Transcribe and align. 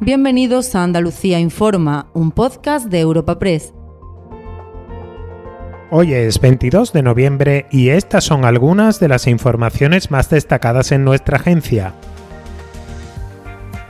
Bienvenidos 0.00 0.74
a 0.74 0.82
Andalucía 0.82 1.40
Informa, 1.40 2.10
un 2.12 2.30
podcast 2.30 2.88
de 2.88 3.00
Europa 3.00 3.38
Press. 3.38 3.72
Hoy 5.90 6.12
es 6.12 6.38
22 6.38 6.92
de 6.92 7.02
noviembre 7.02 7.66
y 7.70 7.88
estas 7.88 8.24
son 8.24 8.44
algunas 8.44 9.00
de 9.00 9.08
las 9.08 9.26
informaciones 9.26 10.10
más 10.10 10.28
destacadas 10.28 10.92
en 10.92 11.02
nuestra 11.02 11.38
agencia. 11.38 11.94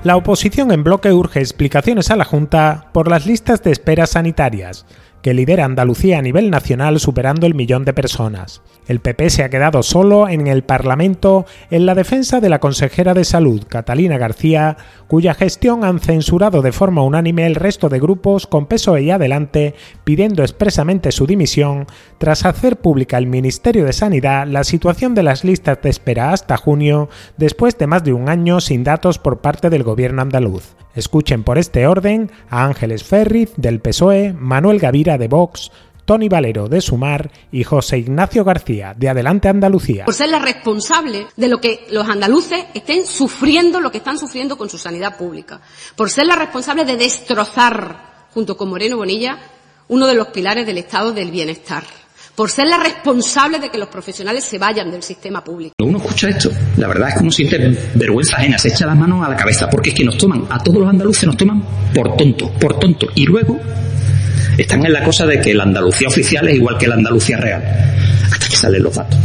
La 0.05 0.17
oposición 0.17 0.71
en 0.71 0.85
bloque 0.85 1.13
urge 1.13 1.41
explicaciones 1.41 2.13
a 2.13 2.17
la 2.17 2.25
Junta 2.25 2.89
por 2.93 3.09
las 3.09 3.27
listas 3.27 3.65
de 3.65 3.73
espera 3.73 4.07
sanitarias 4.07 4.87
que 5.27 5.35
lidera 5.35 5.65
Andalucía 5.65 6.21
a 6.21 6.23
nivel 6.23 6.51
nacional 6.51 7.01
superando 7.01 7.49
el 7.49 7.55
millón 7.57 7.85
de 7.85 7.93
personas. 7.93 8.63
El 8.87 9.01
PP 9.01 9.29
se 9.31 9.43
ha 9.43 9.49
quedado 9.49 9.83
solo 9.83 10.29
en 10.29 10.47
el 10.47 10.63
Parlamento 10.63 11.47
en 11.69 11.85
la 11.85 11.97
defensa 11.97 12.41
de 12.41 12.49
la 12.49 12.61
consejera 12.61 13.13
de 13.13 13.25
Salud, 13.25 13.65
Catalina 13.67 14.19
García, 14.19 14.77
cuya 15.09 15.35
gestión 15.35 15.83
han 15.83 15.99
censurado 15.99 16.63
de 16.63 16.71
forma 16.71 17.03
unánime 17.03 17.45
el 17.45 17.57
resto 17.57 17.89
de 17.89 17.99
grupos 17.99 18.47
con 18.47 18.67
peso 18.67 18.97
y 18.99 19.11
adelante, 19.11 19.75
pidiendo 20.05 20.45
expresamente 20.45 21.11
su 21.11 21.27
dimisión 21.27 21.87
tras 22.19 22.45
hacer 22.45 22.77
pública 22.77 23.19
el 23.19 23.27
Ministerio 23.27 23.85
de 23.85 23.95
Sanidad 23.95 24.47
la 24.47 24.63
situación 24.63 25.17
de 25.17 25.25
las 25.25 25.43
listas 25.43 25.83
de 25.83 25.91
espera 25.91 26.31
hasta 26.31 26.57
junio, 26.57 27.09
después 27.37 27.77
de 27.79 27.89
más 27.89 28.05
de 28.05 28.13
un 28.13 28.29
año 28.29 28.61
sin 28.61 28.85
datos 28.85 29.19
por 29.19 29.41
parte 29.41 29.71
del 29.71 29.83
gobierno 29.83 30.23
andaluz. 30.23 30.77
Escuchen 30.97 31.45
por 31.45 31.59
este 31.59 31.87
orden 31.87 32.33
a 32.49 32.65
Ángeles 32.65 33.05
Ferriz 33.05 33.53
del 33.59 33.81
PSOE, 33.81 34.33
Manuel 34.33 34.81
Gavira 34.81 35.19
de 35.19 35.29
Vox, 35.29 35.71
Tony 36.07 36.29
Valero 36.31 36.69
de 36.69 36.81
Sumar 36.81 37.31
y 37.53 37.65
José 37.65 37.99
Ignacio 37.99 38.45
García 38.45 38.95
de 38.97 39.11
Adelante 39.11 39.49
Andalucía. 39.49 40.07
Por 40.07 40.15
ser 40.15 40.31
la 40.31 40.39
responsable 40.39 41.27
de 41.37 41.49
lo 41.49 41.61
que 41.61 41.87
los 41.91 42.09
andaluces 42.09 42.65
estén 42.73 43.07
sufriendo, 43.07 43.79
lo 43.79 43.93
que 43.93 43.99
están 43.99 44.19
sufriendo 44.19 44.57
con 44.57 44.71
su 44.71 44.79
sanidad 44.79 45.19
pública. 45.19 45.61
Por 45.97 46.09
ser 46.09 46.25
la 46.25 46.37
responsable 46.37 46.87
de 46.87 46.97
destrozar, 46.97 48.29
junto 48.33 48.57
con 48.57 48.71
Moreno 48.71 48.97
Bonilla, 48.97 49.39
uno 49.89 50.07
de 50.07 50.15
los 50.15 50.29
pilares 50.29 50.67
del 50.67 50.79
estado 50.79 51.13
del 51.13 51.31
bienestar 51.31 51.85
por 52.37 52.51
ser 52.51 52.67
la 52.69 52.79
responsable 52.79 53.59
de 53.59 53.71
que 53.71 53.79
los 53.79 53.89
profesionales 53.89 54.45
se 54.45 54.59
vayan 54.59 54.91
del 54.91 55.03
sistema 55.03 55.43
público. 55.43 55.75
Uno 55.83 55.99
escucha 55.99 56.29
esto, 56.29 56.51
la 56.77 56.87
verdad 56.87 57.09
es 57.09 57.15
que 57.15 57.21
uno 57.23 57.31
siente 57.33 57.79
vergüenza 57.95 58.37
ajena, 58.37 58.59
se 58.59 58.69
echa 58.69 58.87
las 58.87 58.97
manos 58.97 59.27
a 59.27 59.31
la 59.31 59.37
cabeza, 59.37 59.69
porque 59.71 59.91
es 59.91 59.97
que 59.97 60.05
nos 60.05 60.19
toman, 60.19 60.45
a 60.51 60.59
todos 60.59 60.79
los 60.79 60.89
andaluces 60.89 61.25
nos 61.25 61.37
toman 61.37 61.65
por 61.95 62.15
tonto, 62.17 62.51
por 62.61 62.79
tonto, 62.79 63.09
y 63.15 63.25
luego 63.25 63.59
están 64.59 64.85
en 64.85 64.93
la 64.93 65.03
cosa 65.03 65.27
de 65.27 65.41
que 65.41 65.55
la 65.55 65.65
Andalucía 65.65 66.09
oficial 66.09 66.47
es 66.49 66.57
igual 66.57 66.77
que 66.77 66.87
la 66.87 66.95
Andalucía 66.97 67.39
real, 67.39 67.63
hasta 68.31 68.49
que 68.49 68.57
salen 68.57 68.83
los 68.83 68.95
datos. 68.95 69.19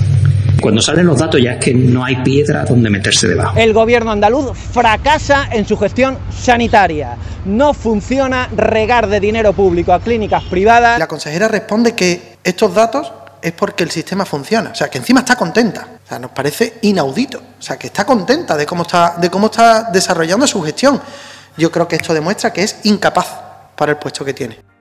Cuando 0.61 0.81
salen 0.81 1.07
los 1.07 1.17
datos 1.17 1.41
ya 1.41 1.53
es 1.53 1.57
que 1.57 1.73
no 1.73 2.05
hay 2.05 2.17
piedra 2.17 2.65
donde 2.65 2.89
meterse 2.89 3.27
debajo. 3.27 3.57
El 3.57 3.73
gobierno 3.73 4.11
andaluz 4.11 4.55
fracasa 4.55 5.49
en 5.51 5.65
su 5.65 5.75
gestión 5.75 6.19
sanitaria. 6.29 7.17
No 7.45 7.73
funciona 7.73 8.47
regar 8.55 9.07
de 9.07 9.19
dinero 9.19 9.53
público 9.53 9.91
a 9.91 9.99
clínicas 9.99 10.43
privadas. 10.43 10.99
La 10.99 11.07
consejera 11.07 11.47
responde 11.47 11.95
que 11.95 12.30
estos 12.43 12.73
datos 12.73 13.11
es 13.41 13.51
porque 13.53 13.83
el 13.83 13.91
sistema 13.91 14.25
funciona. 14.25 14.71
O 14.71 14.75
sea, 14.75 14.89
que 14.89 14.97
encima 14.97 15.21
está 15.21 15.35
contenta. 15.35 15.87
O 16.03 16.07
sea, 16.07 16.19
nos 16.19 16.31
parece 16.31 16.79
inaudito. 16.81 17.39
O 17.59 17.61
sea, 17.61 17.77
que 17.77 17.87
está 17.87 18.05
contenta 18.05 18.55
de 18.55 18.65
cómo 18.65 18.83
está, 18.83 19.15
de 19.17 19.29
cómo 19.29 19.47
está 19.47 19.89
desarrollando 19.91 20.45
su 20.47 20.61
gestión. 20.61 21.01
Yo 21.57 21.71
creo 21.71 21.87
que 21.87 21.95
esto 21.95 22.13
demuestra 22.13 22.53
que 22.53 22.63
es 22.63 22.79
incapaz 22.83 23.27
para 23.75 23.91
el 23.91 23.97
puesto 23.97 24.23
que 24.23 24.33
tiene. 24.33 24.71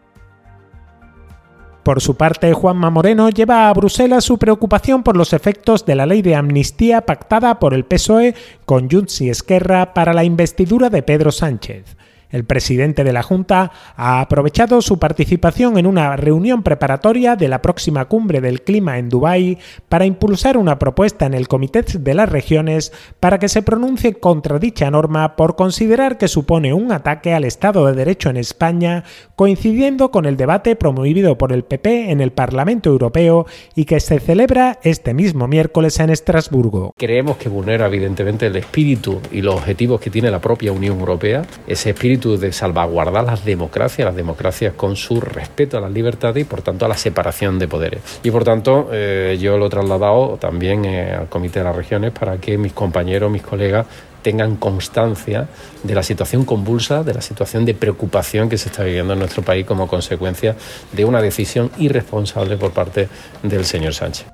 Por 1.82 2.02
su 2.02 2.14
parte, 2.14 2.52
Juanma 2.52 2.90
Moreno 2.90 3.30
lleva 3.30 3.68
a 3.68 3.72
Bruselas 3.72 4.24
su 4.24 4.38
preocupación 4.38 5.02
por 5.02 5.16
los 5.16 5.32
efectos 5.32 5.86
de 5.86 5.94
la 5.94 6.04
ley 6.04 6.20
de 6.20 6.36
amnistía 6.36 7.00
pactada 7.06 7.58
por 7.58 7.72
el 7.72 7.86
PSOE 7.86 8.34
con 8.66 8.90
Junts 8.90 9.22
y 9.22 9.30
Esquerra 9.30 9.94
para 9.94 10.12
la 10.12 10.22
investidura 10.22 10.90
de 10.90 11.02
Pedro 11.02 11.32
Sánchez. 11.32 11.96
El 12.30 12.44
presidente 12.44 13.04
de 13.04 13.12
la 13.12 13.22
Junta 13.22 13.72
ha 13.96 14.20
aprovechado 14.20 14.80
su 14.82 14.98
participación 14.98 15.78
en 15.78 15.86
una 15.86 16.16
reunión 16.16 16.62
preparatoria 16.62 17.36
de 17.36 17.48
la 17.48 17.62
próxima 17.62 18.04
cumbre 18.04 18.40
del 18.40 18.62
clima 18.62 18.98
en 18.98 19.08
Dubái 19.08 19.58
para 19.88 20.06
impulsar 20.06 20.56
una 20.56 20.78
propuesta 20.78 21.26
en 21.26 21.34
el 21.34 21.48
Comité 21.48 21.80
de 21.82 22.14
las 22.14 22.28
Regiones 22.28 22.92
para 23.20 23.38
que 23.38 23.48
se 23.48 23.62
pronuncie 23.62 24.14
contra 24.14 24.58
dicha 24.58 24.90
norma 24.90 25.36
por 25.36 25.56
considerar 25.56 26.18
que 26.18 26.28
supone 26.28 26.74
un 26.74 26.92
ataque 26.92 27.32
al 27.32 27.44
Estado 27.44 27.86
de 27.86 27.94
Derecho 27.94 28.28
en 28.28 28.36
España, 28.36 29.04
coincidiendo 29.34 30.10
con 30.10 30.26
el 30.26 30.36
debate 30.36 30.76
promovido 30.76 31.38
por 31.38 31.52
el 31.52 31.64
PP 31.64 32.10
en 32.10 32.20
el 32.20 32.32
Parlamento 32.32 32.90
Europeo 32.90 33.46
y 33.74 33.84
que 33.84 34.00
se 34.00 34.20
celebra 34.20 34.78
este 34.82 35.14
mismo 35.14 35.48
miércoles 35.48 35.98
en 36.00 36.10
Estrasburgo. 36.10 36.92
Creemos 36.96 37.36
que 37.38 37.48
vulnera 37.48 37.86
evidentemente 37.86 38.46
el 38.46 38.56
espíritu 38.56 39.20
y 39.32 39.40
los 39.40 39.54
objetivos 39.54 40.00
que 40.00 40.10
tiene 40.10 40.30
la 40.30 40.40
propia 40.40 40.72
Unión 40.72 40.98
Europea, 40.98 41.42
ese 41.66 41.90
espíritu 41.90 42.19
de 42.20 42.52
salvaguardar 42.52 43.24
las 43.24 43.44
democracias, 43.44 44.06
las 44.06 44.16
democracias 44.16 44.74
con 44.74 44.96
su 44.96 45.20
respeto 45.20 45.78
a 45.78 45.80
las 45.80 45.90
libertades 45.90 46.42
y 46.42 46.44
por 46.44 46.62
tanto 46.62 46.84
a 46.84 46.88
la 46.88 46.96
separación 46.96 47.58
de 47.58 47.66
poderes. 47.66 48.02
Y 48.22 48.30
por 48.30 48.44
tanto 48.44 48.88
eh, 48.92 49.38
yo 49.40 49.58
lo 49.58 49.66
he 49.66 49.70
trasladado 49.70 50.36
también 50.40 50.84
eh, 50.84 51.12
al 51.12 51.28
Comité 51.28 51.60
de 51.60 51.64
las 51.64 51.76
Regiones 51.76 52.12
para 52.12 52.38
que 52.38 52.58
mis 52.58 52.72
compañeros, 52.72 53.30
mis 53.30 53.42
colegas 53.42 53.86
tengan 54.22 54.56
constancia 54.56 55.48
de 55.82 55.94
la 55.94 56.02
situación 56.02 56.44
convulsa, 56.44 57.02
de 57.02 57.14
la 57.14 57.22
situación 57.22 57.64
de 57.64 57.74
preocupación 57.74 58.48
que 58.48 58.58
se 58.58 58.68
está 58.68 58.84
viviendo 58.84 59.14
en 59.14 59.18
nuestro 59.18 59.42
país 59.42 59.64
como 59.66 59.88
consecuencia 59.88 60.56
de 60.92 61.04
una 61.04 61.22
decisión 61.22 61.70
irresponsable 61.78 62.56
por 62.56 62.72
parte 62.72 63.08
del 63.42 63.64
señor 63.64 63.94
Sánchez. 63.94 64.26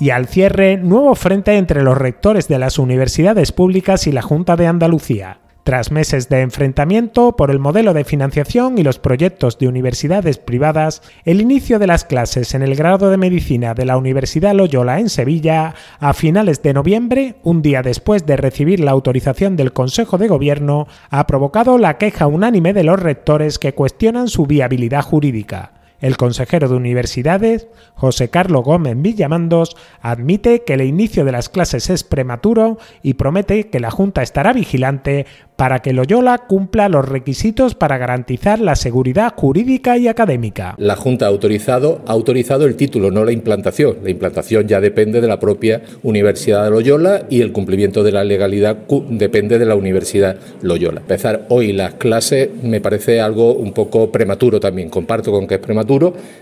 Y 0.00 0.10
al 0.10 0.26
cierre, 0.26 0.76
nuevo 0.76 1.14
frente 1.14 1.56
entre 1.56 1.82
los 1.82 1.96
rectores 1.96 2.48
de 2.48 2.58
las 2.58 2.78
universidades 2.78 3.52
públicas 3.52 4.06
y 4.08 4.12
la 4.12 4.22
Junta 4.22 4.56
de 4.56 4.66
Andalucía. 4.66 5.38
Tras 5.64 5.90
meses 5.90 6.28
de 6.28 6.42
enfrentamiento 6.42 7.36
por 7.36 7.50
el 7.50 7.58
modelo 7.58 7.94
de 7.94 8.04
financiación 8.04 8.76
y 8.76 8.82
los 8.82 8.98
proyectos 8.98 9.58
de 9.58 9.66
universidades 9.66 10.36
privadas, 10.36 11.00
el 11.24 11.40
inicio 11.40 11.78
de 11.78 11.86
las 11.86 12.04
clases 12.04 12.54
en 12.54 12.60
el 12.60 12.74
grado 12.74 13.08
de 13.08 13.16
medicina 13.16 13.72
de 13.72 13.86
la 13.86 13.96
Universidad 13.96 14.54
Loyola 14.54 15.00
en 15.00 15.08
Sevilla 15.08 15.74
a 16.00 16.12
finales 16.12 16.62
de 16.62 16.74
noviembre, 16.74 17.36
un 17.42 17.62
día 17.62 17.80
después 17.80 18.26
de 18.26 18.36
recibir 18.36 18.78
la 18.80 18.90
autorización 18.90 19.56
del 19.56 19.72
Consejo 19.72 20.18
de 20.18 20.28
Gobierno, 20.28 20.86
ha 21.08 21.26
provocado 21.26 21.78
la 21.78 21.96
queja 21.96 22.26
unánime 22.26 22.74
de 22.74 22.84
los 22.84 23.00
rectores 23.00 23.58
que 23.58 23.72
cuestionan 23.72 24.28
su 24.28 24.44
viabilidad 24.44 25.00
jurídica. 25.00 25.72
El 26.00 26.16
consejero 26.16 26.68
de 26.68 26.74
universidades, 26.74 27.68
José 27.94 28.28
Carlos 28.28 28.64
Gómez 28.64 28.94
Villamandos, 29.00 29.76
admite 30.02 30.62
que 30.64 30.74
el 30.74 30.82
inicio 30.82 31.24
de 31.24 31.32
las 31.32 31.48
clases 31.48 31.88
es 31.88 32.04
prematuro 32.04 32.78
y 33.02 33.14
promete 33.14 33.68
que 33.68 33.80
la 33.80 33.90
Junta 33.90 34.22
estará 34.22 34.52
vigilante 34.52 35.26
para 35.56 35.80
que 35.80 35.92
Loyola 35.92 36.38
cumpla 36.38 36.88
los 36.88 37.08
requisitos 37.08 37.74
para 37.74 37.96
garantizar 37.96 38.58
la 38.58 38.74
seguridad 38.74 39.32
jurídica 39.36 39.96
y 39.96 40.08
académica. 40.08 40.74
La 40.78 40.96
Junta 40.96 41.26
ha 41.26 41.28
autorizado, 41.28 42.66
el 42.66 42.76
título, 42.76 43.10
no 43.10 43.24
la 43.24 43.32
implantación. 43.32 43.98
La 44.02 44.10
implantación 44.10 44.66
ya 44.66 44.80
depende 44.80 45.20
de 45.20 45.28
la 45.28 45.38
propia 45.38 45.82
Universidad 46.02 46.64
de 46.64 46.70
Loyola 46.70 47.26
y 47.30 47.40
el 47.40 47.52
cumplimiento 47.52 48.02
de 48.02 48.12
la 48.12 48.24
legalidad 48.24 48.78
depende 49.10 49.58
de 49.58 49.66
la 49.66 49.76
Universidad 49.76 50.36
Loyola. 50.60 51.00
Empezar 51.00 51.46
hoy 51.50 51.72
las 51.72 51.94
clases 51.94 52.50
me 52.62 52.80
parece 52.80 53.20
algo 53.20 53.54
un 53.54 53.72
poco 53.72 54.10
prematuro 54.10 54.58
también. 54.58 54.90
Comparto 54.90 55.30
con 55.30 55.46
que 55.46 55.54
es 55.54 55.60
prematuro. 55.60 55.93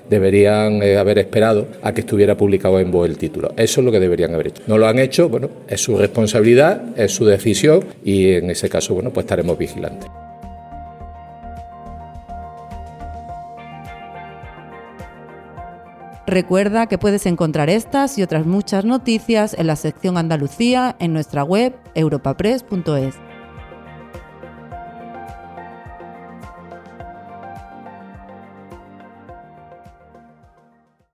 Deberían 0.09 0.83
eh, 0.83 0.99
haber 0.99 1.19
esperado 1.19 1.67
a 1.83 1.93
que 1.93 2.01
estuviera 2.01 2.37
publicado 2.37 2.81
en 2.81 2.91
voz 2.91 3.09
el 3.09 3.19
título. 3.19 3.53
Eso 3.57 3.81
es 3.81 3.85
lo 3.85 3.93
que 3.93 4.01
deberían 4.01 4.35
haber 4.35 4.49
hecho. 4.49 4.63
No 4.67 4.79
lo 4.79 4.87
han 4.87 4.99
hecho, 4.99 5.29
bueno, 5.29 5.49
es 5.69 5.81
su 5.81 5.97
responsabilidad, 5.97 6.99
es 6.99 7.13
su 7.13 7.25
decisión 7.25 7.85
y 8.05 8.33
en 8.33 8.51
ese 8.51 8.69
caso, 8.69 8.95
bueno, 8.95 9.11
pues 9.11 9.25
estaremos 9.25 9.59
vigilantes. 9.59 10.09
Recuerda 16.27 16.87
que 16.87 16.99
puedes 16.99 17.27
encontrar 17.27 17.69
estas 17.69 18.17
y 18.17 18.23
otras 18.23 18.47
muchas 18.47 18.85
noticias 18.85 19.55
en 19.59 19.67
la 19.67 19.77
sección 19.77 20.17
Andalucía 20.17 20.97
en 20.99 21.13
nuestra 21.13 21.43
web 21.43 21.75
europapress.es. 21.95 23.32